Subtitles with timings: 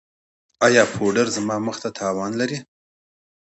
[0.65, 2.57] ایا پوډر زما مخ ته تاوان لري؟